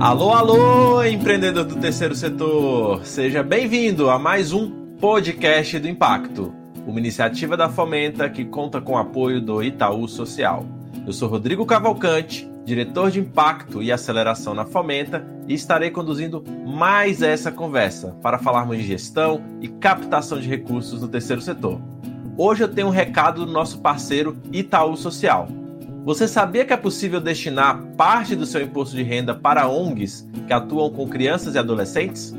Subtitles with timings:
[0.00, 3.04] Alô, alô, empreendedor do terceiro setor!
[3.04, 6.54] Seja bem-vindo a mais um podcast do Impacto,
[6.86, 10.64] uma iniciativa da Fomenta que conta com o apoio do Itaú Social.
[11.06, 17.20] Eu sou Rodrigo Cavalcante, diretor de Impacto e Aceleração na Fomenta, e estarei conduzindo mais
[17.20, 21.78] essa conversa para falarmos de gestão e captação de recursos no terceiro setor.
[22.38, 25.59] Hoje eu tenho um recado do nosso parceiro Itaú Social.
[26.04, 30.52] Você sabia que é possível destinar parte do seu imposto de renda para ONGs que
[30.52, 32.34] atuam com crianças e adolescentes?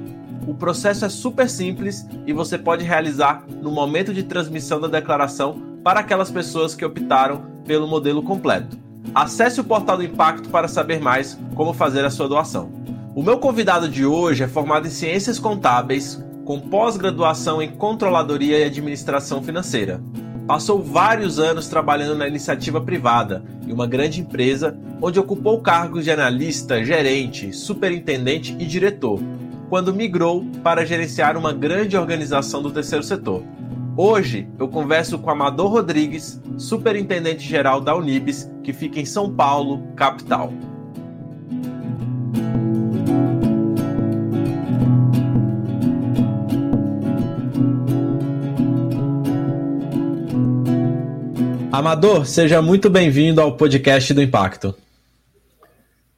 [0.47, 5.61] O processo é super simples e você pode realizar no momento de transmissão da declaração
[5.83, 8.79] para aquelas pessoas que optaram pelo modelo completo.
[9.13, 12.71] Acesse o portal do Impacto para saber mais como fazer a sua doação.
[13.13, 18.63] O meu convidado de hoje é formado em Ciências Contábeis, com pós-graduação em Controladoria e
[18.63, 20.01] Administração Financeira.
[20.47, 26.11] Passou vários anos trabalhando na iniciativa privada em uma grande empresa, onde ocupou cargos de
[26.11, 29.21] analista, gerente, superintendente e diretor,
[29.69, 33.43] quando migrou para gerenciar uma grande organização do terceiro setor.
[33.95, 39.83] Hoje eu converso com Amador Rodrigues, superintendente geral da Unibis, que fica em São Paulo,
[39.95, 40.51] capital.
[51.81, 54.75] Amador, seja muito bem-vindo ao podcast do Impacto.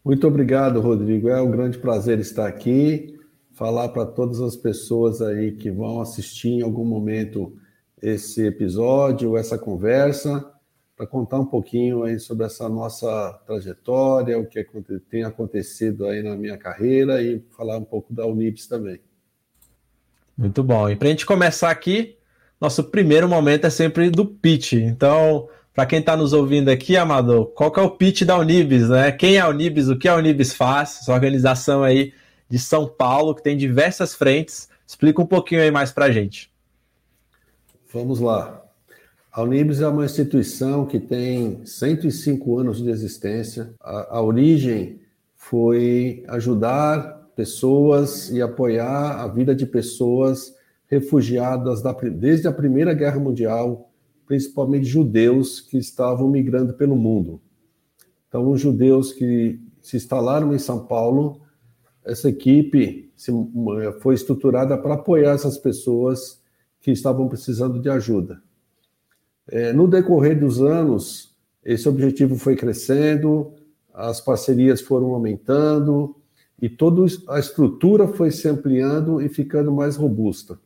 [0.04, 1.30] Muito obrigado, Rodrigo.
[1.30, 3.18] É um grande prazer estar aqui,
[3.54, 7.56] falar para todas as pessoas aí que vão assistir em algum momento
[8.02, 10.46] esse episódio, essa conversa,
[10.98, 14.66] para contar um pouquinho aí sobre essa nossa trajetória, o que
[15.10, 19.00] tem acontecido aí na minha carreira e falar um pouco da Unips também.
[20.38, 20.90] Muito bom.
[20.90, 22.18] E para a gente começar aqui,
[22.64, 24.72] nosso primeiro momento é sempre do pitch.
[24.72, 29.12] Então, para quem está nos ouvindo aqui, Amador, qual é o pitch da Unibis, né?
[29.12, 31.00] Quem é a Unibis, o que a Unibis faz?
[31.02, 32.14] Essa organização aí
[32.50, 34.70] de São Paulo, que tem diversas frentes.
[34.88, 36.50] Explica um pouquinho aí mais para a gente.
[37.92, 38.64] Vamos lá.
[39.30, 43.74] A Unibis é uma instituição que tem 105 anos de existência.
[43.82, 45.02] A, a origem
[45.36, 50.54] foi ajudar pessoas e apoiar a vida de pessoas
[50.94, 53.90] refugiadas da, desde a Primeira Guerra Mundial,
[54.26, 57.42] principalmente judeus que estavam migrando pelo mundo.
[58.28, 61.42] Então, os judeus que se instalaram em São Paulo,
[62.06, 63.12] essa equipe
[64.02, 66.42] foi estruturada para apoiar essas pessoas
[66.82, 68.42] que estavam precisando de ajuda.
[69.48, 73.54] É, no decorrer dos anos, esse objetivo foi crescendo,
[73.94, 76.16] as parcerias foram aumentando
[76.62, 80.60] e toda a estrutura foi se ampliando e ficando mais robusta.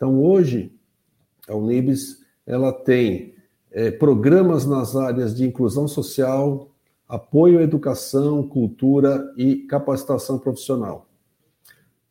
[0.00, 0.72] Então, hoje,
[1.46, 3.34] a Unibis ela tem
[3.70, 6.70] é, programas nas áreas de inclusão social,
[7.06, 11.06] apoio à educação, cultura e capacitação profissional.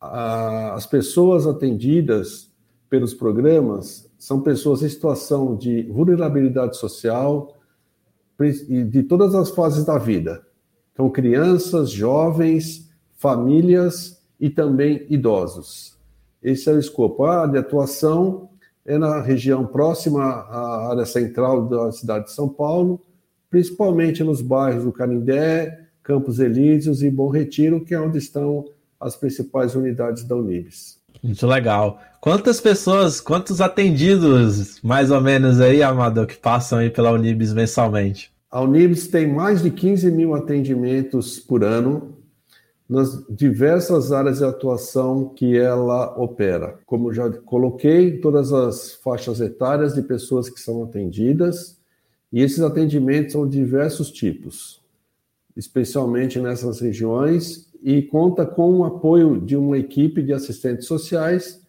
[0.00, 2.48] as pessoas atendidas
[2.88, 7.58] pelos programas são pessoas em situação de vulnerabilidade social
[8.68, 10.46] e de todas as fases da vida.
[10.92, 15.99] Então, crianças, jovens, famílias e também idosos.
[16.42, 17.24] Esse é o escopo.
[17.24, 18.48] A área de atuação
[18.84, 23.00] é na região próxima à área central da cidade de São Paulo,
[23.50, 28.64] principalmente nos bairros do Canindé, Campos Elíseos e Bom Retiro, que é onde estão
[28.98, 30.98] as principais unidades da Unibis.
[31.22, 32.00] Muito legal.
[32.20, 38.30] Quantas pessoas, quantos atendidos, mais ou menos aí, Amador, que passam aí pela Unibis mensalmente?
[38.50, 42.16] A Unibis tem mais de 15 mil atendimentos por ano,
[42.90, 46.80] nas diversas áreas de atuação que ela opera.
[46.84, 51.78] Como já coloquei, todas as faixas etárias de pessoas que são atendidas,
[52.32, 54.82] e esses atendimentos são de diversos tipos,
[55.56, 61.62] especialmente nessas regiões, e conta com o apoio de uma equipe de assistentes sociais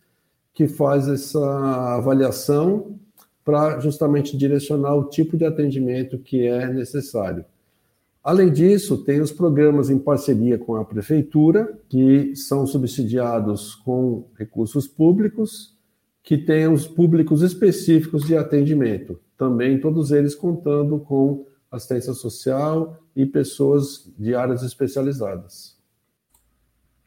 [0.55, 2.95] que faz essa avaliação
[3.45, 7.45] para justamente direcionar o tipo de atendimento que é necessário.
[8.23, 14.87] Além disso, tem os programas em parceria com a prefeitura, que são subsidiados com recursos
[14.87, 15.75] públicos,
[16.23, 23.25] que têm os públicos específicos de atendimento, também todos eles contando com assistência social e
[23.25, 25.75] pessoas de áreas especializadas.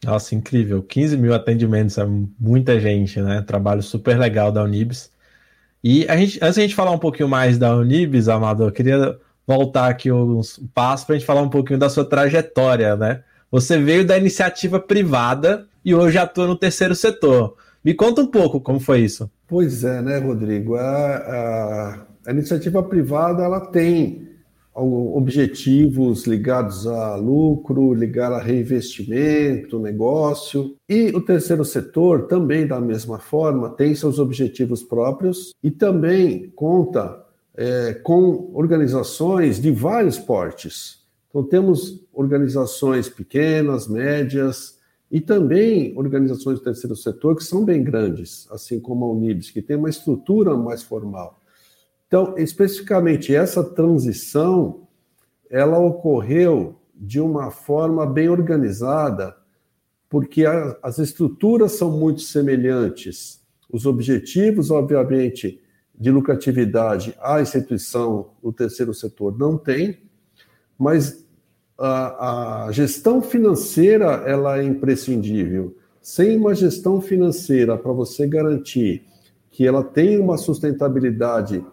[0.05, 0.83] Nossa, incrível.
[0.83, 2.07] 15 mil atendimentos, é
[2.39, 3.41] muita gente, né?
[3.41, 5.11] Trabalho super legal da Unibis.
[5.83, 8.73] E a gente, antes de a gente falar um pouquinho mais da Unibis, Amado, eu
[8.73, 13.23] queria voltar aqui uns passos para a gente falar um pouquinho da sua trajetória, né?
[13.51, 17.57] Você veio da iniciativa privada e hoje atua no terceiro setor.
[17.85, 19.31] Me conta um pouco como foi isso.
[19.47, 20.75] Pois é, né, Rodrigo?
[20.75, 24.35] A, a, a iniciativa privada ela tem
[24.75, 30.75] objetivos ligados a lucro, ligados a reinvestimento, negócio.
[30.89, 37.24] E o terceiro setor também, da mesma forma, tem seus objetivos próprios e também conta
[37.57, 41.05] é, com organizações de vários portes.
[41.29, 44.79] Então, temos organizações pequenas, médias
[45.11, 49.63] e também organizações do terceiro setor que são bem grandes, assim como a Unibis, que
[49.63, 51.41] tem uma estrutura mais formal.
[52.07, 54.87] Então, especificamente essa transição,
[55.51, 59.37] ela ocorreu de uma forma bem organizada,
[60.09, 63.43] porque a, as estruturas são muito semelhantes.
[63.69, 65.61] Os objetivos, obviamente,
[65.99, 69.99] de lucratividade a instituição o terceiro setor não tem,
[70.79, 71.25] mas
[71.79, 75.77] a, a gestão financeira ela é imprescindível.
[76.03, 79.05] Sem uma gestão financeira para você garantir
[79.51, 81.65] que ela tem uma sustentabilidade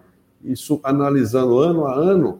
[0.43, 2.39] isso analisando ano a ano,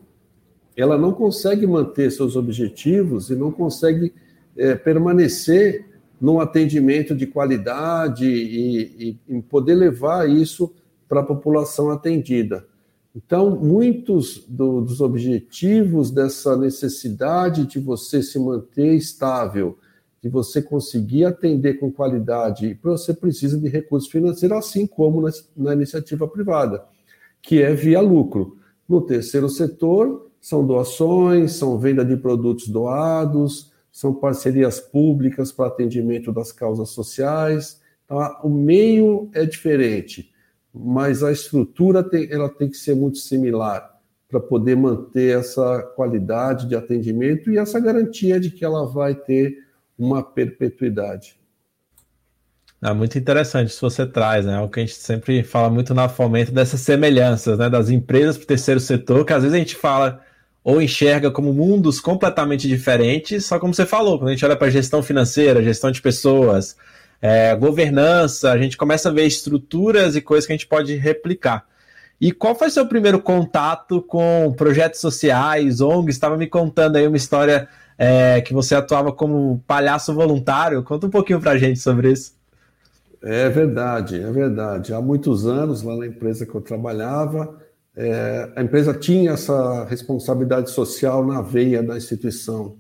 [0.76, 4.14] ela não consegue manter seus objetivos e não consegue
[4.56, 5.86] é, permanecer
[6.20, 10.74] num atendimento de qualidade e, e, e poder levar isso
[11.12, 12.66] para a população atendida.
[13.14, 19.78] Então, muitos do, dos objetivos dessa necessidade de você se manter estável,
[20.24, 25.74] de você conseguir atender com qualidade, você precisa de recursos financeiros, assim como na, na
[25.74, 26.86] iniciativa privada
[27.42, 28.58] que é via lucro.
[28.88, 36.32] No terceiro setor, são doações, são venda de produtos doados, são parcerias públicas para atendimento
[36.32, 37.82] das causas sociais.
[38.06, 40.31] Então, o meio é diferente,
[40.74, 43.92] mas a estrutura tem, ela tem que ser muito similar
[44.30, 49.58] para poder manter essa qualidade de atendimento e essa garantia de que ela vai ter
[50.00, 51.40] uma perpetuidade.
[52.82, 54.56] É muito interessante isso você traz, né?
[54.56, 57.70] É o que a gente sempre fala muito na fomento dessas semelhanças, né?
[57.70, 60.22] Das empresas para o terceiro setor, que às vezes a gente fala
[60.64, 64.70] ou enxerga como mundos completamente diferentes, só como você falou, quando a gente olha para
[64.70, 66.76] gestão financeira, gestão de pessoas,
[67.22, 71.66] é, governança, a gente começa a ver estruturas e coisas que a gente pode replicar.
[72.20, 76.16] E qual foi seu primeiro contato com projetos sociais, ONGs?
[76.16, 80.84] Estava me contando aí uma história é, que você atuava como palhaço voluntário.
[80.84, 82.34] Conta um pouquinho para a gente sobre isso.
[83.24, 84.94] É verdade, é verdade.
[84.94, 87.60] Há muitos anos, lá na empresa que eu trabalhava,
[87.96, 92.78] é, a empresa tinha essa responsabilidade social na veia da instituição.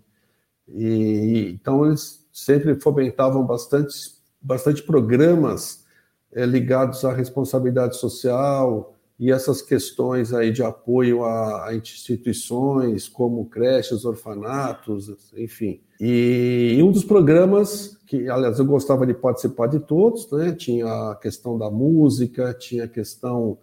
[0.67, 3.93] E, então, eles sempre fomentavam bastante,
[4.41, 5.85] bastante programas
[6.31, 13.45] é, ligados à responsabilidade social e essas questões aí de apoio a, a instituições como
[13.45, 15.79] creches, orfanatos, enfim.
[15.99, 20.53] E, e um dos programas que, aliás, eu gostava de participar de todos, né?
[20.53, 23.59] Tinha a questão da música, tinha a questão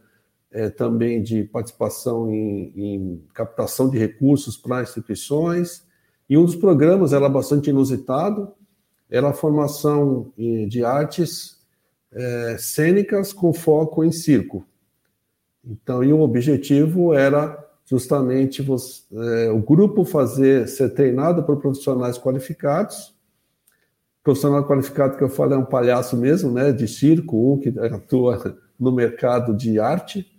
[0.53, 5.83] é, também de participação em, em captação de recursos para instituições.
[6.31, 8.53] E um dos programas era bastante inusitado,
[9.11, 11.59] era a formação de artes
[12.13, 14.65] é, cênicas com foco em circo.
[15.65, 22.19] Então, e o objetivo era justamente você, é, o grupo fazer ser treinado por profissionais
[22.19, 23.19] qualificados
[24.29, 28.59] profissional qualificado que eu falo é um palhaço mesmo, né, de circo, um que atua
[28.79, 30.31] no mercado de arte,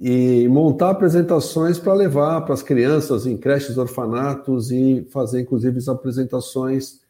[0.00, 5.86] e montar apresentações para levar para as crianças em creches, orfanatos e fazer, inclusive, as
[5.86, 7.00] apresentações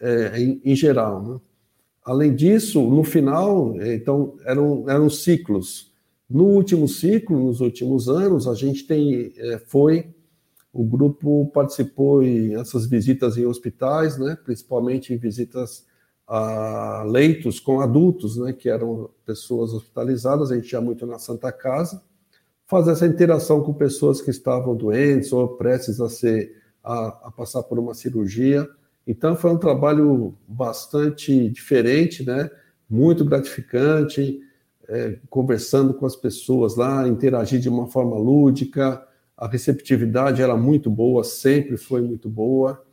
[0.00, 1.22] é, em, em, geral.
[1.22, 1.40] Né?
[2.04, 5.92] Além disso, no final, então, eram, eram ciclos.
[6.28, 10.14] No último ciclo, nos últimos anos, a gente tem, é, foi
[10.72, 15.86] o grupo participou em essas visitas em hospitais, né, principalmente em visitas
[16.26, 21.50] a leitos com adultos, né, que eram pessoas hospitalizadas, a gente ia muito na Santa
[21.50, 22.02] Casa,
[22.66, 27.62] fazer essa interação com pessoas que estavam doentes ou prestes a ser a, a passar
[27.62, 28.68] por uma cirurgia.
[29.08, 32.50] Então foi um trabalho bastante diferente, né,
[32.88, 34.38] muito gratificante,
[34.86, 39.02] é, conversando com as pessoas lá, interagir de uma forma lúdica,
[39.34, 42.84] a receptividade era muito boa, sempre foi muito boa,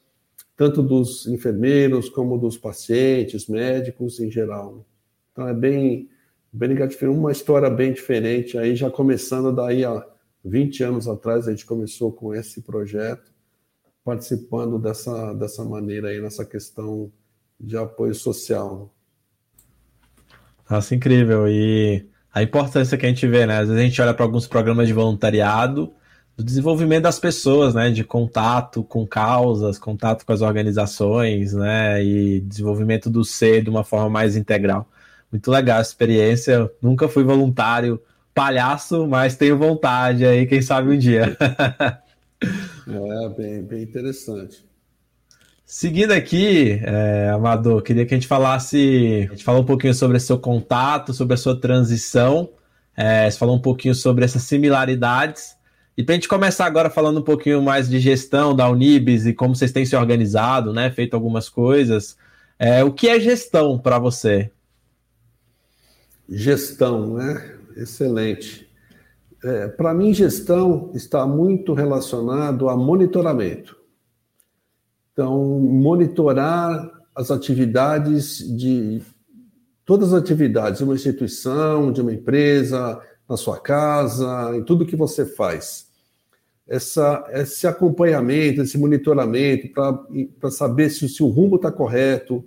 [0.56, 4.86] tanto dos enfermeiros como dos pacientes, médicos em geral.
[5.34, 6.10] Então é bem,
[6.52, 8.58] bem negativo, uma história bem diferente.
[8.58, 10.06] Aí já começando daí há
[10.46, 13.34] 20 anos atrás, a gente começou com esse projeto,
[14.06, 17.12] participando dessa, dessa maneira aí, nessa questão
[17.60, 18.94] de apoio social.
[20.70, 21.48] Nossa, incrível.
[21.48, 23.58] E a importância que a gente vê, né?
[23.58, 25.92] Às vezes a gente olha para alguns programas de voluntariado
[26.38, 32.42] do desenvolvimento das pessoas, né, de contato com causas, contato com as organizações, né, e
[32.42, 34.86] desenvolvimento do ser de uma forma mais integral.
[35.32, 36.70] Muito legal a experiência.
[36.82, 38.02] Nunca fui voluntário
[38.34, 41.38] palhaço, mas tenho vontade aí, quem sabe um dia.
[42.42, 44.66] é, bem, bem interessante.
[45.66, 50.18] Seguindo aqui, é, Amador, queria que a gente falasse, a gente falou um pouquinho sobre
[50.18, 52.50] o seu contato, sobre a sua transição,
[52.96, 55.56] é, você falou um pouquinho sobre essas similaridades,
[55.98, 59.34] e para a gente começar agora falando um pouquinho mais de gestão da Unibis e
[59.34, 62.16] como vocês têm se organizado, né, feito algumas coisas,
[62.60, 64.52] é, o que é gestão para você?
[66.30, 67.56] Gestão, né?
[67.76, 68.65] Excelente.
[69.46, 73.78] É, Para mim, gestão está muito relacionado a monitoramento.
[75.14, 79.04] Então, monitorar as atividades de
[79.86, 83.00] todas as atividades de uma instituição, de uma empresa,
[83.30, 85.90] na sua casa, em tudo que você faz.
[86.68, 89.72] Essa, esse acompanhamento, esse monitoramento
[90.40, 92.44] para saber se, se o rumo está correto,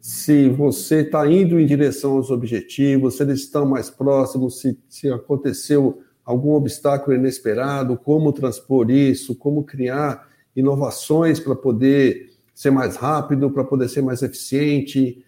[0.00, 5.10] se você está indo em direção aos objetivos, se eles estão mais próximos, se, se
[5.10, 13.50] aconteceu algum obstáculo inesperado, como transpor isso, como criar inovações para poder ser mais rápido,
[13.50, 15.24] para poder ser mais eficiente,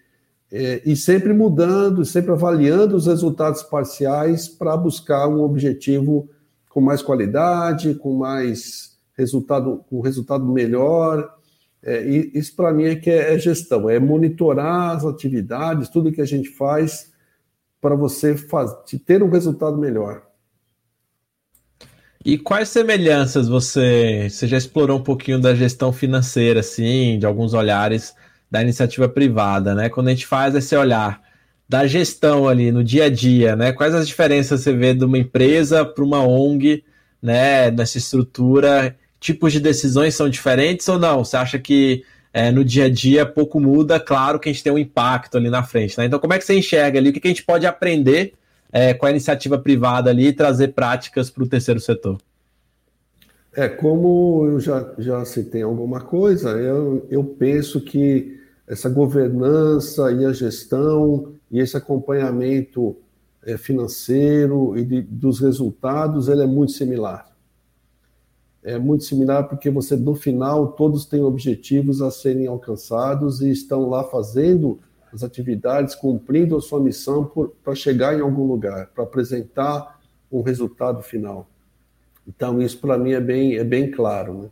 [0.53, 6.29] é, e sempre mudando, sempre avaliando os resultados parciais para buscar um objetivo
[6.69, 11.39] com mais qualidade, com mais resultado, com resultado melhor
[11.83, 12.03] é,
[12.35, 16.27] isso para mim é que é, é, gestão, é monitorar as atividades, tudo que a
[16.27, 17.11] gente faz
[17.81, 18.71] para você faz,
[19.07, 20.23] ter um resultado melhor.
[22.25, 27.55] E quais semelhanças você, você já explorou um pouquinho da gestão financeira, assim, de alguns
[27.55, 28.15] olhares
[28.51, 29.89] da iniciativa privada, né?
[29.89, 31.23] Quando a gente faz esse olhar
[31.69, 33.73] da gestão ali no dia a dia, né?
[33.73, 36.85] Quais as diferenças você vê de uma empresa para uma ONG,
[37.23, 37.71] né?
[37.71, 41.25] Nessa estrutura tipos de decisões são diferentes ou não?
[41.25, 44.01] Você acha que é, no dia a dia pouco muda?
[44.01, 46.07] Claro que a gente tem um impacto ali na frente, né?
[46.07, 47.11] Então, como é que você enxerga ali?
[47.11, 48.35] O que, a gente pode aprender
[48.73, 52.19] é, com a iniciativa privada ali e trazer práticas para o terceiro setor?
[53.53, 60.25] É, como eu já, já citei alguma coisa, eu, eu penso que essa governança e
[60.25, 62.97] a gestão e esse acompanhamento
[63.45, 67.31] é, financeiro e de, dos resultados, ele é muito similar
[68.63, 73.89] é muito similar porque você no final todos têm objetivos a serem alcançados e estão
[73.89, 74.79] lá fazendo
[75.13, 77.31] as atividades, cumprindo a sua missão
[77.63, 80.01] para chegar em algum lugar, para apresentar
[80.31, 81.49] um resultado final.
[82.27, 84.51] Então isso para mim é bem é bem claro, né?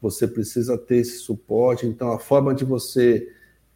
[0.00, 1.86] Você precisa ter esse suporte.
[1.86, 3.28] Então a forma de você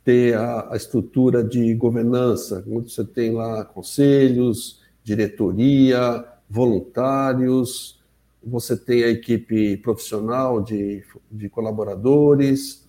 [0.02, 7.98] ter a, a estrutura de governança, onde você tem lá conselhos, diretoria, voluntários,
[8.42, 12.84] você tem a equipe profissional de, de colaboradores,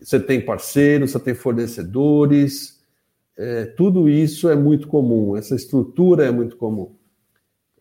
[0.00, 2.77] você tem parceiros, você tem fornecedores,
[3.38, 6.96] é, tudo isso é muito comum, essa estrutura é muito comum.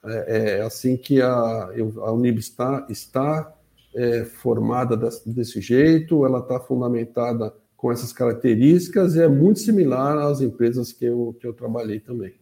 [0.06, 3.52] É, é assim que a, a Unib está, está
[3.96, 4.96] é, formada
[5.26, 11.06] desse jeito, ela está fundamentada com essas características e é muito similar às empresas que
[11.06, 12.36] eu, que eu trabalhei também.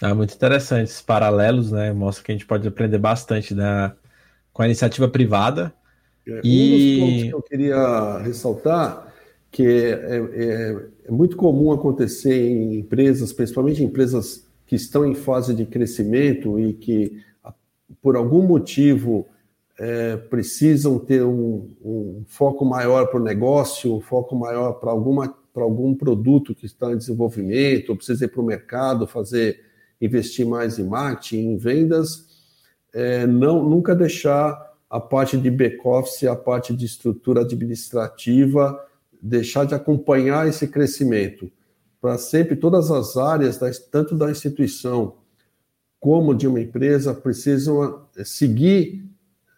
[0.00, 1.92] Ah, muito interessante esses paralelos, né?
[1.92, 3.94] Mostra que a gente pode aprender bastante né?
[4.52, 5.72] com a iniciativa privada.
[6.26, 7.00] É, e...
[7.00, 9.14] Um dos pontos que eu queria ressaltar
[9.56, 15.54] que é, é, é, muito comum acontecer em empresas, principalmente empresas que estão em fase
[15.54, 17.22] de crescimento e que,
[18.02, 19.26] por algum motivo,
[19.78, 25.94] é, precisam ter um, um foco maior para o negócio, um foco maior para algum
[25.94, 29.58] produto que está em desenvolvimento, ou precisa ir para o mercado fazer
[29.98, 32.26] investir mais em marketing, em vendas,
[32.92, 38.78] é, não nunca deixar a parte de back-office, a parte de estrutura administrativa,
[39.22, 41.50] deixar de acompanhar esse crescimento,
[42.00, 43.58] para sempre todas as áreas,
[43.90, 45.14] tanto da instituição
[45.98, 49.04] como de uma empresa, precisam é, seguir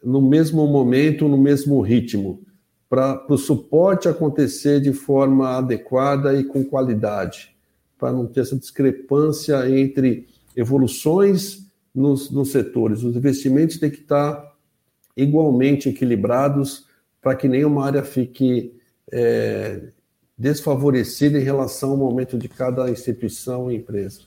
[0.03, 2.41] no mesmo momento, no mesmo ritmo,
[2.89, 7.55] para o suporte acontecer de forma adequada e com qualidade
[7.99, 13.03] para não ter essa discrepância entre evoluções nos, nos setores.
[13.03, 14.57] Os investimentos têm que estar
[15.17, 16.87] igualmente equilibrados
[17.21, 18.78] para que nenhuma área fique
[19.13, 19.81] é,
[20.37, 24.21] desfavorecida em relação ao momento de cada instituição e empresa.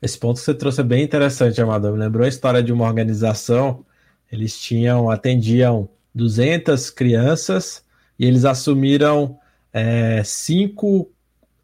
[0.00, 1.92] Esse ponto que você trouxe é bem interessante, Amado.
[1.92, 3.84] Me lembrou a história de uma organização.
[4.30, 7.84] Eles tinham, atendiam 200 crianças
[8.18, 9.38] e eles assumiram
[9.72, 11.10] é, cinco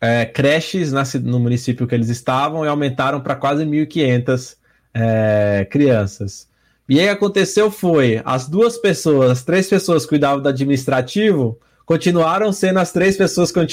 [0.00, 4.56] é, creches na, no município que eles estavam e aumentaram para quase 1.500
[4.94, 6.48] é, crianças.
[6.88, 12.80] E aí aconteceu foi, as duas pessoas, as três pessoas cuidavam do administrativo, continuaram sendo
[12.80, 13.66] as três pessoas que,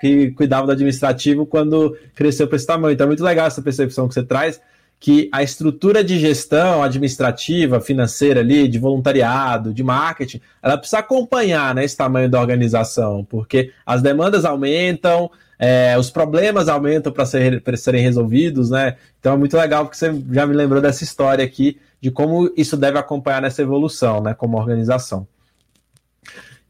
[0.00, 2.92] que cuidavam do administrativo quando cresceu para esse tamanho.
[2.92, 4.60] Então é muito legal essa percepção que você traz.
[4.98, 11.72] que a estrutura de gestão administrativa, financeira ali, de voluntariado, de marketing, ela precisa acompanhar
[11.72, 17.62] né, esse tamanho da organização, porque as demandas aumentam, é, os problemas aumentam para ser,
[17.76, 18.96] serem resolvidos, né?
[19.20, 22.76] Então é muito legal porque você já me lembrou dessa história aqui de como isso
[22.76, 25.28] deve acompanhar nessa evolução, né, como organização.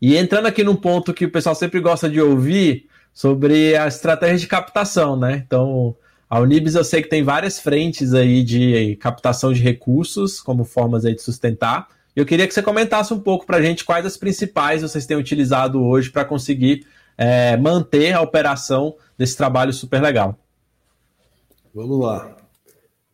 [0.02, 4.38] E entrando aqui num ponto que o pessoal sempre gosta de ouvir sobre a estratégia
[4.38, 5.44] de captação, né?
[5.46, 5.94] Então,
[6.28, 11.04] a Unibis eu sei que tem várias frentes aí de captação de recursos como formas
[11.04, 11.86] aí de sustentar.
[12.16, 15.16] Eu queria que você comentasse um pouco para a gente quais as principais vocês têm
[15.16, 16.84] utilizado hoje para conseguir
[17.16, 20.36] é, manter a operação desse trabalho super legal.
[21.72, 22.36] Vamos lá.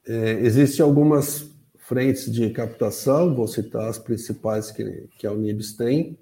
[0.06, 6.16] É, Existem algumas frentes de captação, vou citar as principais que, que a Unibis tem.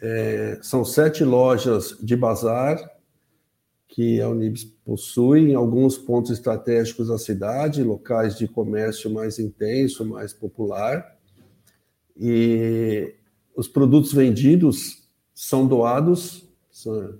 [0.00, 2.78] É, são sete lojas de bazar,
[3.88, 10.04] que a Unibis possui em alguns pontos estratégicos da cidade, locais de comércio mais intenso,
[10.04, 11.16] mais popular.
[12.14, 13.14] E
[13.56, 17.18] os produtos vendidos são doados, são,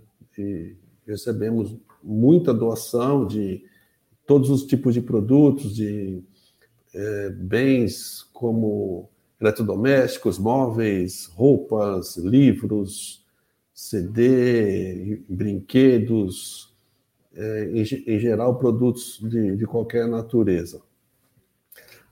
[1.07, 3.65] recebemos muita doação de
[4.27, 6.23] todos os tipos de produtos, de
[6.95, 9.09] é, bens como
[9.41, 13.25] eletrodomésticos, móveis, roupas, livros,
[13.75, 16.75] CD, brinquedos,
[17.35, 20.81] é, em, em, geral, produtos de, de qualquer natureza.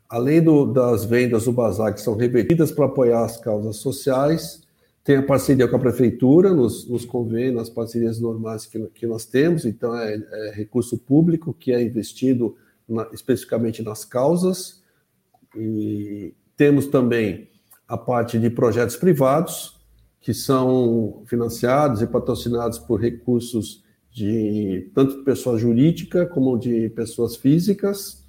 [0.09, 4.63] Além do, das vendas do Bazar, que são revertidas para apoiar as causas sociais,
[5.03, 9.25] tem a parceria com a prefeitura, nos, nos convênios, as parcerias normais que, que nós
[9.25, 14.83] temos, então é, é recurso público que é investido na, especificamente nas causas,
[15.57, 17.49] e temos também
[17.87, 19.79] a parte de projetos privados,
[20.21, 27.37] que são financiados e patrocinados por recursos de tanto de pessoa jurídica como de pessoas
[27.37, 28.23] físicas,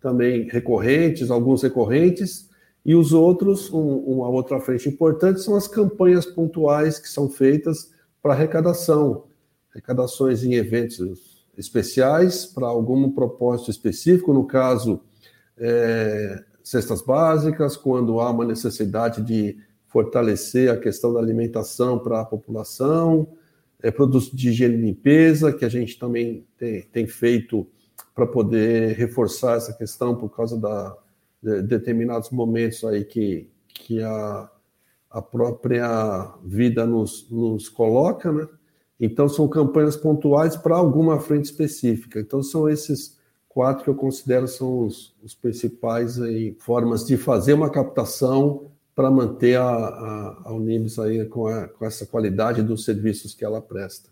[0.00, 2.48] também recorrentes, alguns recorrentes,
[2.84, 7.90] e os outros, um, uma outra frente importante, são as campanhas pontuais que são feitas
[8.22, 9.24] para arrecadação,
[9.70, 15.00] arrecadações em eventos especiais para algum propósito específico, no caso,
[15.56, 22.24] é, cestas básicas, quando há uma necessidade de fortalecer a questão da alimentação para a
[22.24, 23.28] população,
[23.82, 27.66] é, produtos de higiene e limpeza, que a gente também tem, tem feito
[28.14, 30.96] para poder reforçar essa questão por causa da,
[31.42, 34.50] de determinados momentos aí que, que a,
[35.10, 38.48] a própria vida nos, nos coloca, né?
[38.98, 42.20] Então, são campanhas pontuais para alguma frente específica.
[42.20, 43.18] Então, são esses
[43.54, 49.08] quatro que eu considero são os, os principais aí, formas de fazer uma captação para
[49.08, 53.62] manter a, a, a Unibis aí com, a, com essa qualidade dos serviços que ela
[53.62, 54.10] presta.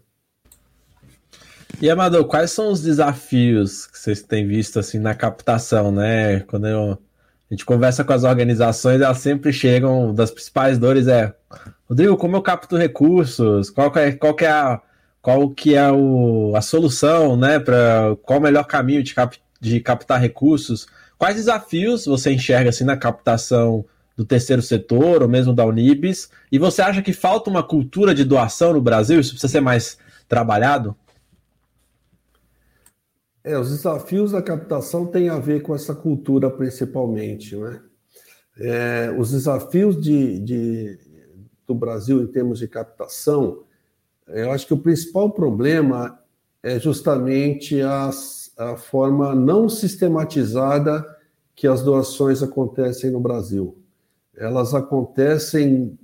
[1.80, 6.40] E Amador, quais são os desafios que vocês têm visto assim na captação, né?
[6.40, 6.98] Quando eu, a
[7.50, 11.34] gente conversa com as organizações, elas sempre chegam das principais dores é
[11.88, 13.70] Rodrigo, como eu capto recursos?
[13.70, 14.80] Qual é, qual é a
[15.22, 17.60] qual que é o, a solução, né?
[17.60, 20.88] Para qual o melhor caminho de, cap, de captar recursos?
[21.16, 23.84] Quais desafios você enxerga assim na captação
[24.16, 28.24] do terceiro setor, ou mesmo da Unibis, e você acha que falta uma cultura de
[28.24, 29.20] doação no Brasil?
[29.20, 29.96] Isso precisa ser mais
[30.28, 30.96] trabalhado?
[33.44, 37.80] É, os desafios da captação têm a ver com essa cultura principalmente, né?
[38.58, 40.98] É, os desafios de, de,
[41.66, 43.62] do Brasil em termos de captação,
[44.28, 46.18] eu acho que o principal problema
[46.62, 48.10] é justamente a,
[48.76, 51.04] forma não sistematizada
[51.54, 53.82] que as doações acontecem no Brasil
[54.36, 55.98] elas acontecem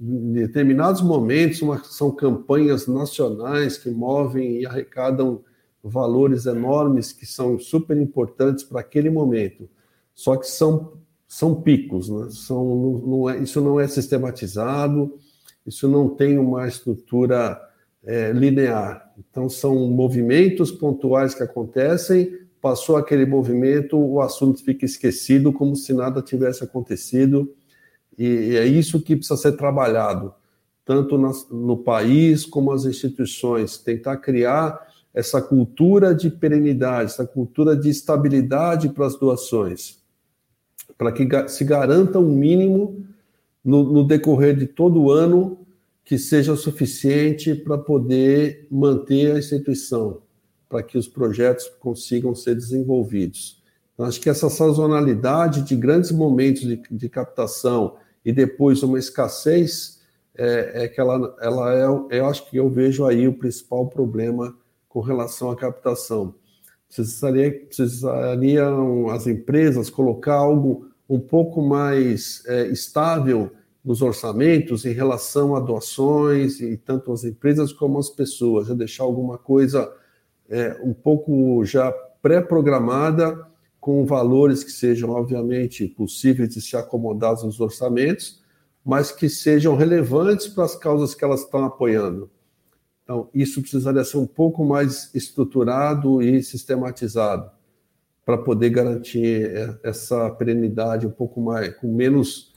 [0.00, 5.42] em determinados momentos, uma, são campanhas nacionais que movem e arrecadam
[5.82, 9.68] valores enormes que são super importantes para aquele momento.
[10.14, 10.94] Só que são,
[11.28, 12.28] são picos, né?
[12.30, 15.18] são, não é, isso não é sistematizado,
[15.66, 17.60] isso não tem uma estrutura
[18.04, 19.12] é, linear.
[19.18, 25.92] Então, são movimentos pontuais que acontecem, passou aquele movimento, o assunto fica esquecido como se
[25.92, 27.54] nada tivesse acontecido.
[28.16, 30.34] E é isso que precisa ser trabalhado,
[30.84, 31.18] tanto
[31.50, 38.88] no país como as instituições, tentar criar essa cultura de perenidade, essa cultura de estabilidade
[38.88, 39.98] para as doações,
[40.98, 43.04] para que se garanta um mínimo
[43.64, 45.58] no, no decorrer de todo o ano
[46.04, 50.20] que seja suficiente para poder manter a instituição,
[50.68, 53.62] para que os projetos consigam ser desenvolvidos.
[53.94, 60.00] Então, acho que essa sazonalidade de grandes momentos de, de captação e depois uma escassez,
[60.36, 64.54] é, é que ela, ela é, eu acho que eu vejo aí o principal problema
[64.88, 66.34] com relação à captação.
[66.88, 73.50] precisaria, precisariam as empresas colocar algo um pouco mais é, estável
[73.84, 79.04] nos orçamentos em relação a doações e tanto as empresas como as pessoas, já deixar
[79.04, 79.92] alguma coisa
[80.48, 83.46] é, um pouco já pré-programada
[83.78, 88.42] com valores que sejam obviamente possíveis de se acomodar nos orçamentos,
[88.82, 92.30] mas que sejam relevantes para as causas que elas estão apoiando.
[93.02, 97.50] Então, isso precisaria ser um pouco mais estruturado e sistematizado
[98.24, 99.50] para poder garantir
[99.82, 102.52] essa perenidade um pouco mais, com menos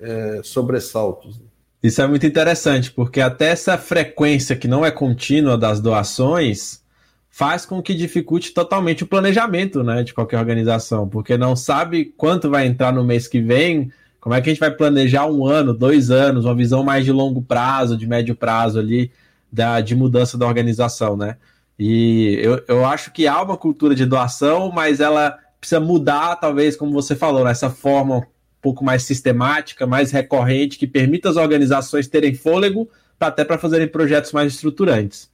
[0.00, 1.40] é, sobressaltos.
[1.82, 6.82] Isso é muito interessante, porque até essa frequência que não é contínua das doações
[7.28, 12.48] faz com que dificulte totalmente o planejamento né, de qualquer organização, porque não sabe quanto
[12.48, 15.74] vai entrar no mês que vem, como é que a gente vai planejar um ano,
[15.74, 19.10] dois anos, uma visão mais de longo prazo, de médio prazo ali,
[19.52, 21.36] da, de mudança da organização, né?
[21.78, 26.76] E eu, eu acho que há uma cultura de doação, mas ela precisa mudar, talvez,
[26.76, 28.24] como você falou, nessa forma um
[28.60, 34.32] pouco mais sistemática, mais recorrente, que permita as organizações terem fôlego até para fazerem projetos
[34.32, 35.30] mais estruturantes.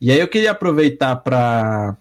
[0.00, 1.96] E aí eu queria aproveitar para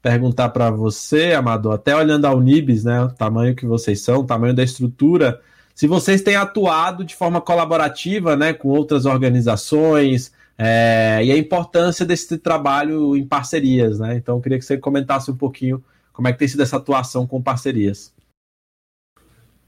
[0.00, 4.26] perguntar para você, Amador, até olhando a Unibis, né, o tamanho que vocês são, o
[4.26, 5.40] tamanho da estrutura,
[5.74, 12.04] se vocês têm atuado de forma colaborativa, né, com outras organizações, é, e a importância
[12.04, 14.16] desse trabalho em parcerias, né?
[14.16, 17.28] Então eu queria que você comentasse um pouquinho como é que tem sido essa atuação
[17.28, 18.12] com parcerias.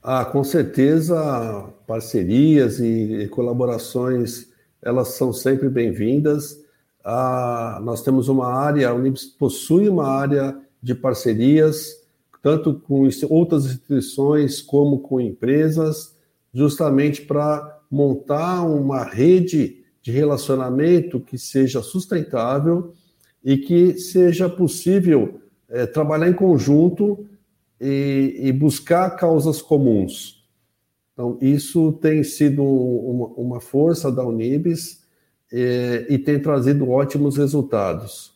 [0.02, 4.48] Ah, com certeza, parcerias e colaborações,
[4.82, 6.58] elas são sempre bem-vindas.
[7.04, 12.00] Ah, nós temos uma área, a Unibs possui uma área de parcerias,
[12.42, 16.16] tanto com outras instituições como com empresas,
[16.52, 22.94] justamente para montar uma rede de relacionamento que seja sustentável
[23.44, 27.26] e que seja possível é, trabalhar em conjunto
[27.80, 30.44] e, e, buscar causas comuns.
[31.12, 35.02] Então, isso tem sido uma, uma força da Unibis
[35.52, 38.32] é, e tem trazido ótimos resultados.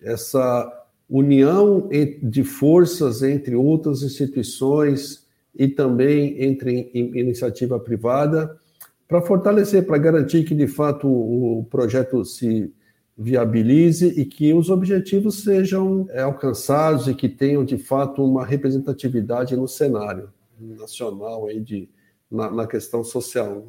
[0.00, 1.88] Essa união
[2.22, 8.58] de forças entre outras instituições e também entre iniciativa privada
[9.06, 12.72] para fortalecer, para garantir que de fato o projeto se
[13.16, 19.56] viabilize e que os objetivos sejam é, alcançados e que tenham de fato uma representatividade
[19.56, 21.88] no cenário nacional aí de,
[22.30, 23.68] na, na questão social.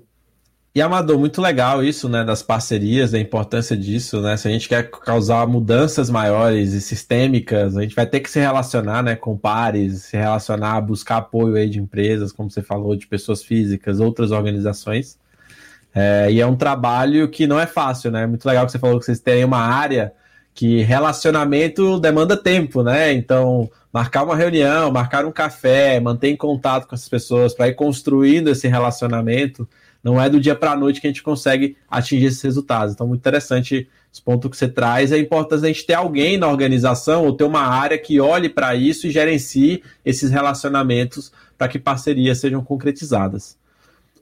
[0.74, 4.36] E Amador, muito legal isso, né, das parcerias, da importância disso, né?
[4.36, 8.42] Se a gente quer causar mudanças maiores e sistêmicas, a gente vai ter que se
[8.42, 13.08] relacionar, né, com pares, se relacionar, buscar apoio aí de empresas, como você falou, de
[13.08, 15.18] pessoas físicas, outras organizações.
[15.96, 18.28] É, e é um trabalho que não é fácil, né?
[18.28, 20.14] Muito legal que você falou que vocês têm uma área
[20.54, 23.14] que relacionamento demanda tempo, né?
[23.14, 27.76] Então, marcar uma reunião, marcar um café, manter em contato com essas pessoas para ir
[27.76, 29.68] construindo esse relacionamento,
[30.04, 32.94] não é do dia para a noite que a gente consegue atingir esses resultados.
[32.94, 35.12] Então, muito interessante esse ponto que você traz.
[35.12, 38.76] É importante a gente ter alguém na organização ou ter uma área que olhe para
[38.76, 43.58] isso e gerencie esses relacionamentos para que parcerias sejam concretizadas.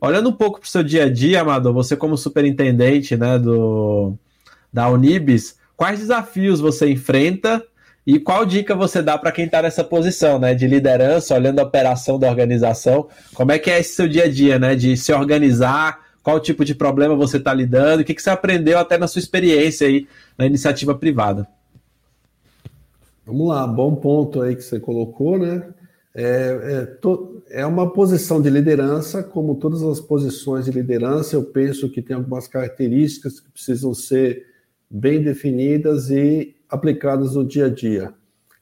[0.04, 4.14] Olhando um pouco para o seu dia a dia, Amador, você como superintendente né, do,
[4.72, 7.64] da Unibis, quais desafios você enfrenta
[8.06, 11.64] e qual dica você dá para quem está nessa posição né, de liderança, olhando a
[11.64, 13.08] operação da organização?
[13.34, 16.02] Como é que é esse seu dia a dia, né, de se organizar?
[16.22, 18.02] Qual tipo de problema você está lidando?
[18.02, 20.06] O que, que você aprendeu até na sua experiência aí
[20.38, 21.48] na iniciativa privada?
[23.26, 25.64] Vamos lá, bom ponto aí que você colocou, né?
[26.16, 26.88] É,
[27.52, 32.04] é, é, uma posição de liderança, como todas as posições de liderança, eu penso que
[32.04, 34.46] tem algumas características que precisam ser
[34.88, 38.14] bem definidas e aplicadas no dia a dia.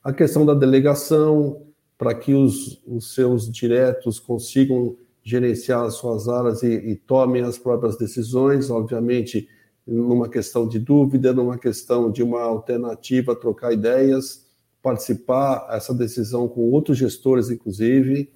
[0.02, 1.64] A questão da delegação,
[1.98, 7.58] para que os, os seus diretos consigam gerenciar as suas áreas e, e tomem as
[7.58, 9.48] próprias decisões, obviamente,
[9.86, 14.50] numa questão de dúvida, numa questão de uma alternativa, trocar ideias
[14.82, 18.32] participar essa decisão com outros gestores, inclusive.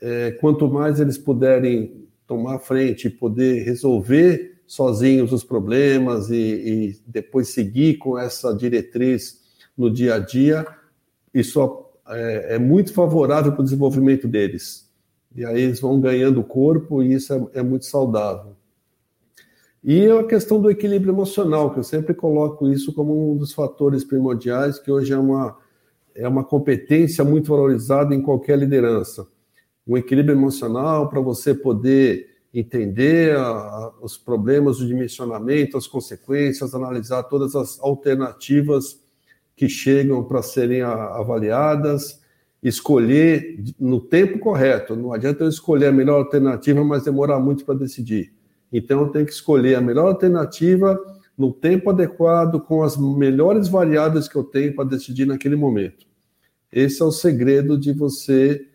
[0.00, 7.00] É, quanto mais eles puderem tomar frente e poder resolver sozinhos os problemas e, e,
[7.06, 9.40] depois seguir com essa diretriz
[9.76, 10.66] no dia a dia,
[11.32, 14.88] isso é, é muito favorável para o desenvolvimento deles.
[15.34, 18.57] E aí eles vão ganhando corpo e isso é, é muito saudável.
[19.82, 24.04] E a questão do equilíbrio emocional, que eu sempre coloco isso como um dos fatores
[24.04, 25.56] primordiais, que hoje é uma,
[26.14, 29.26] é uma competência muito valorizada em qualquer liderança.
[29.86, 37.22] Um equilíbrio emocional para você poder entender a, os problemas do dimensionamento, as consequências, analisar
[37.24, 39.00] todas as alternativas
[39.54, 42.20] que chegam para serem avaliadas,
[42.62, 44.96] escolher no tempo correto.
[44.96, 48.37] Não adianta eu escolher a melhor alternativa, mas demorar muito para decidir.
[48.72, 50.98] Então, tenho que escolher a melhor alternativa
[51.36, 56.06] no tempo adequado, com as melhores variáveis que eu tenho para decidir naquele momento.
[56.70, 58.66] Esse é o segredo de você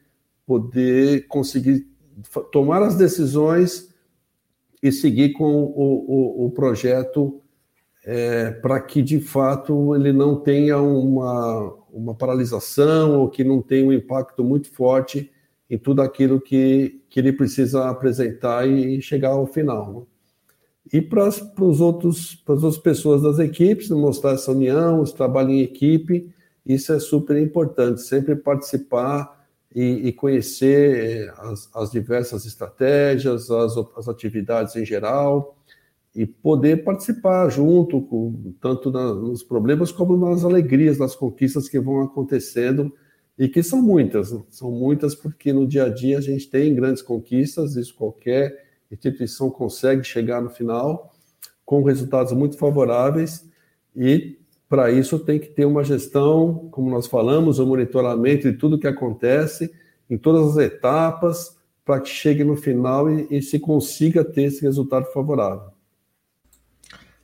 [0.45, 1.85] poder conseguir
[2.51, 3.93] tomar as decisões
[4.81, 7.41] e seguir com o, o, o projeto
[8.05, 13.85] é, para que, de fato, ele não tenha uma, uma paralisação ou que não tenha
[13.85, 15.31] um impacto muito forte
[15.73, 19.91] em tudo aquilo que, que ele precisa apresentar e chegar ao final.
[19.91, 20.99] Né?
[20.99, 25.49] E para os outros, para as outras pessoas das equipes, mostrar essa união, esse trabalho
[25.49, 26.31] em equipe,
[26.63, 33.75] isso é super importante, sempre participar e, e conhecer eh, as, as, diversas estratégias, as,
[33.97, 35.57] as atividades em geral,
[36.15, 41.79] e poder participar junto, com, tanto na, nos problemas como nas alegrias, nas conquistas que
[41.79, 42.93] vão acontecendo,
[43.37, 44.41] e que são muitas, né?
[44.49, 49.49] são muitas porque no dia a dia a gente tem grandes conquistas, isso qualquer instituição
[49.49, 51.13] consegue chegar no final
[51.65, 53.49] com resultados muito favoráveis,
[53.95, 54.37] e
[54.69, 58.79] para isso tem que ter uma gestão, como nós falamos, o um monitoramento de tudo
[58.79, 59.71] que acontece,
[60.09, 64.61] em todas as etapas, para que chegue no final e, e se consiga ter esse
[64.61, 65.72] resultado favorável.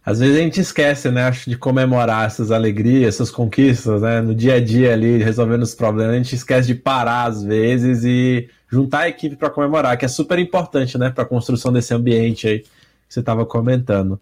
[0.09, 4.33] Às vezes a gente esquece, né, acho, de comemorar essas alegrias, essas conquistas, né, no
[4.33, 8.49] dia a dia ali, resolvendo os problemas, a gente esquece de parar às vezes e
[8.67, 12.47] juntar a equipe para comemorar, que é super importante, né, para a construção desse ambiente
[12.47, 12.67] aí que
[13.07, 14.19] você estava comentando.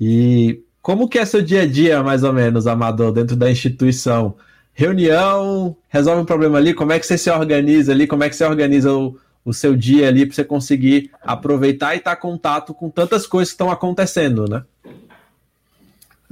[0.00, 4.36] E como que é seu dia a dia, mais ou menos, Amador, dentro da instituição?
[4.72, 8.36] Reunião, resolve um problema ali, como é que você se organiza ali, como é que
[8.36, 12.22] você organiza o, o seu dia ali para você conseguir aproveitar e estar tá em
[12.22, 14.62] contato com tantas coisas que estão acontecendo, né?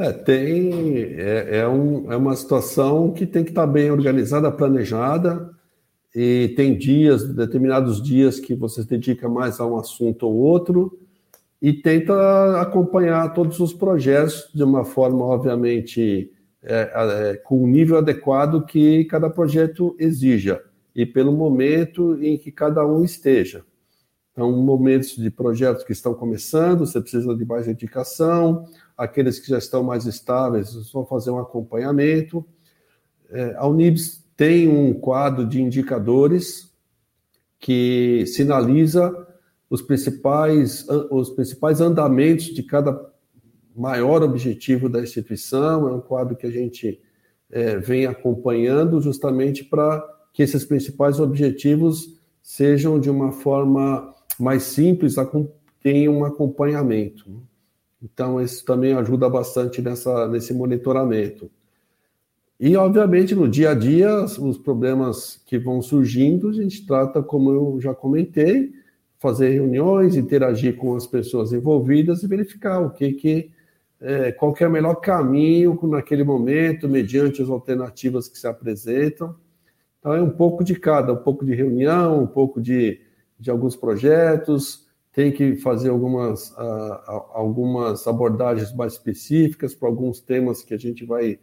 [0.00, 0.72] É, tem,
[1.18, 5.50] é, é, um, é uma situação que tem que estar bem organizada, planejada,
[6.14, 10.98] e tem dias, determinados dias que você se dedica mais a um assunto ou outro,
[11.60, 16.32] e tenta acompanhar todos os projetos de uma forma, obviamente,
[16.62, 20.62] é, é, com o nível adequado que cada projeto exija
[20.96, 23.66] e pelo momento em que cada um esteja.
[24.32, 28.66] Então, momentos de projetos que estão começando, você precisa de mais dedicação,
[29.00, 32.44] aqueles que já estão mais estáveis, vão fazer um acompanhamento.
[33.30, 36.70] É, a Unibs tem um quadro de indicadores
[37.58, 39.10] que sinaliza
[39.70, 43.10] os principais, os principais andamentos de cada
[43.74, 45.88] maior objetivo da instituição.
[45.88, 47.00] É um quadro que a gente
[47.50, 55.14] é, vem acompanhando justamente para que esses principais objetivos sejam de uma forma mais simples,
[55.82, 57.42] tenham um acompanhamento.
[58.02, 61.50] Então, isso também ajuda bastante nessa, nesse monitoramento.
[62.58, 67.50] E, obviamente, no dia a dia, os problemas que vão surgindo, a gente trata, como
[67.50, 68.72] eu já comentei,
[69.18, 73.50] fazer reuniões, interagir com as pessoas envolvidas e verificar o que que
[74.00, 79.36] é, qual que é o melhor caminho naquele momento, mediante as alternativas que se apresentam.
[79.98, 83.00] Então é um pouco de cada, um pouco de reunião, um pouco de,
[83.38, 90.62] de alguns projetos, tem que fazer algumas, uh, algumas abordagens mais específicas para alguns temas
[90.62, 91.38] que a gente vai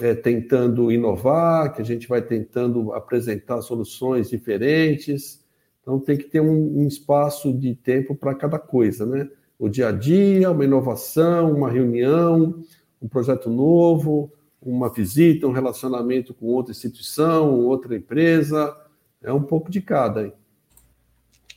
[0.00, 5.44] é, tentando inovar, que a gente vai tentando apresentar soluções diferentes.
[5.80, 9.28] Então tem que ter um, um espaço de tempo para cada coisa, né?
[9.58, 12.62] O dia a dia, uma inovação, uma reunião,
[13.00, 18.76] um projeto novo, uma visita, um relacionamento com outra instituição, outra empresa,
[19.22, 20.24] é um pouco de cada.
[20.24, 20.32] Hein?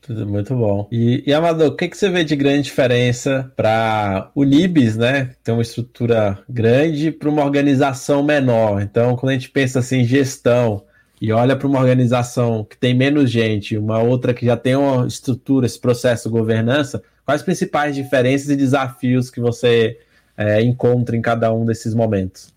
[0.09, 0.87] Tudo muito bom.
[0.91, 5.35] E, e Amador, o que, que você vê de grande diferença para o Nibis, né?
[5.43, 8.81] Tem uma estrutura grande para uma organização menor.
[8.81, 10.83] Então, quando a gente pensa assim, gestão,
[11.21, 15.05] e olha para uma organização que tem menos gente, uma outra que já tem uma
[15.05, 19.99] estrutura, esse processo de governança, quais as principais diferenças e desafios que você
[20.35, 22.51] é, encontra em cada um desses momentos?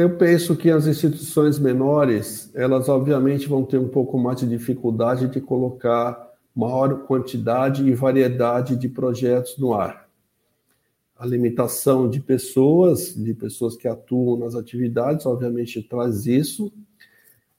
[0.00, 5.26] Eu penso que as instituições menores, elas obviamente vão ter um pouco mais de dificuldade
[5.26, 10.08] de colocar maior quantidade e variedade de projetos no ar.
[11.16, 16.72] A limitação de pessoas, de pessoas que atuam nas atividades, obviamente traz isso.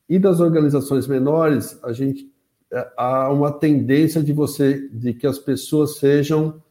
[0.08, 2.32] E das organizações menores, a gente
[2.71, 6.63] é, há uma tendência de você, de que as pessoas sejam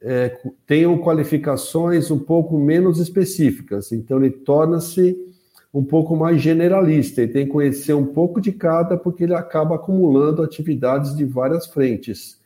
[0.00, 3.92] é, tenham qualificações um pouco menos específicas.
[3.92, 5.16] Então ele torna-se
[5.72, 9.76] um pouco mais generalista e tem que conhecer um pouco de cada, porque ele acaba
[9.76, 12.40] acumulando atividades de várias frentes.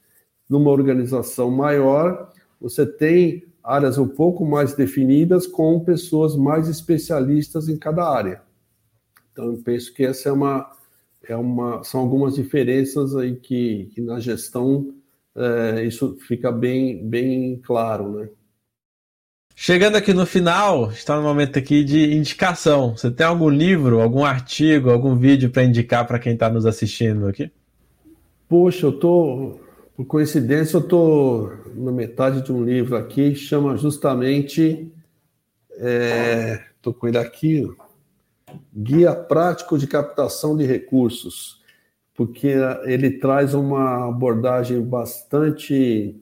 [0.49, 7.77] Numa organização maior, você tem áreas um pouco mais definidas com pessoas mais especialistas em
[7.77, 8.43] cada área.
[9.33, 10.69] Então, eu penso que essa é uma,
[11.23, 14.93] é uma são algumas diferenças aí que, que na gestão
[15.37, 18.29] é, isso fica bem, bem claro, né?
[19.55, 22.97] Chegando aqui no final, está no momento aqui de indicação.
[22.97, 27.27] Você tem algum livro, algum artigo, algum vídeo para indicar para quem está nos assistindo
[27.29, 27.53] aqui?
[28.49, 29.61] Poxa, eu tô,
[29.95, 34.91] por coincidência, eu tô na metade de um livro aqui, chama justamente,
[35.77, 37.71] é, tô com ele aqui,
[38.75, 41.60] Guia Prático de Captação de Recursos,
[42.21, 42.49] porque
[42.85, 46.21] ele traz uma abordagem bastante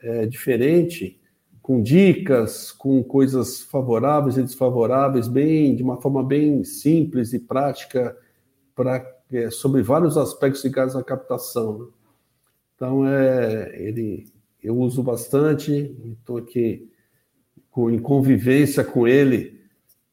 [0.00, 1.20] é, diferente
[1.60, 8.16] com dicas, com coisas favoráveis e desfavoráveis, bem de uma forma bem simples e prática
[8.76, 11.80] para é, sobre vários aspectos ligados à captação.
[11.80, 11.86] Né?
[12.76, 14.28] Então é ele
[14.62, 16.88] eu uso bastante, estou aqui
[17.72, 19.59] com, em convivência com ele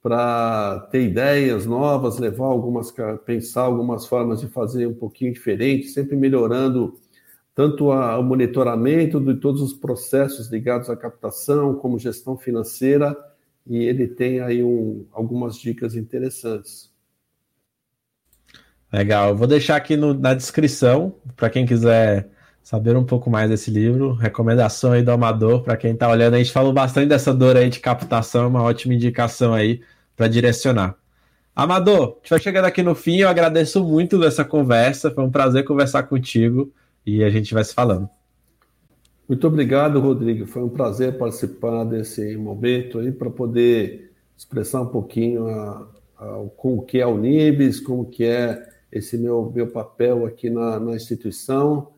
[0.07, 2.93] para ter ideias novas, levar algumas,
[3.25, 6.97] pensar algumas formas de fazer um pouquinho diferente, sempre melhorando
[7.53, 13.17] tanto o monitoramento de todos os processos ligados à captação, como gestão financeira,
[13.65, 16.89] e ele tem aí um, algumas dicas interessantes.
[18.93, 22.29] Legal, eu vou deixar aqui no, na descrição para quem quiser
[22.63, 24.13] saber um pouco mais desse livro.
[24.13, 26.35] Recomendação aí do Amador para quem está olhando.
[26.35, 29.81] A gente falou bastante dessa dor aí de captação, é uma ótima indicação aí
[30.17, 30.97] para direcionar.
[31.55, 33.17] Amador, a gente vai chegando aqui no fim.
[33.17, 35.11] Eu agradeço muito dessa conversa.
[35.11, 36.71] Foi um prazer conversar contigo
[37.05, 38.09] e a gente vai se falando.
[39.29, 40.45] Muito obrigado, Rodrigo.
[40.47, 46.77] Foi um prazer participar desse momento aí para poder expressar um pouquinho a, a, com
[46.77, 50.95] o que é o NIBS, como que é esse meu, meu papel aqui na, na
[50.95, 51.89] instituição.